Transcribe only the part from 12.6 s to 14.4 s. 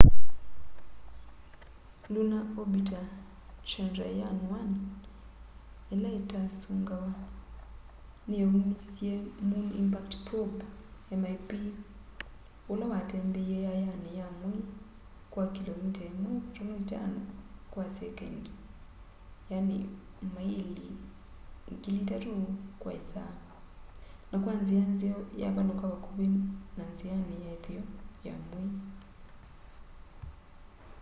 ula watembeie yayayani ya